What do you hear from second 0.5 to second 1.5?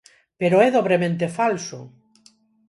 é dobremente